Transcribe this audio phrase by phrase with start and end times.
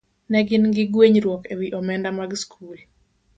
[0.29, 2.79] ne gin gi gwenyruok e wi omenda mag skul.